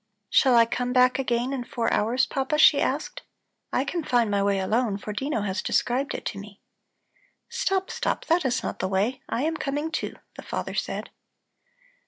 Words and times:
"Shall 0.31 0.55
I 0.55 0.65
come 0.65 0.93
back 0.93 1.19
again 1.19 1.53
in 1.53 1.63
four 1.63 1.93
hours, 1.93 2.25
Papa?" 2.25 2.57
she 2.57 2.81
asked. 2.81 3.21
"I 3.71 3.85
can 3.85 4.03
find 4.03 4.31
my 4.31 4.41
way 4.41 4.57
alone, 4.57 4.97
for 4.97 5.13
Dino 5.13 5.41
has 5.41 5.61
described 5.61 6.15
it 6.15 6.25
to 6.25 6.39
me." 6.39 6.59
"Stop, 7.49 7.91
stop! 7.91 8.25
That 8.25 8.43
is 8.43 8.63
not 8.63 8.79
the 8.79 8.87
way; 8.87 9.21
I 9.29 9.43
am 9.43 9.55
coming, 9.57 9.91
too," 9.91 10.15
the 10.37 10.41
father 10.41 10.73
said. 10.73 11.11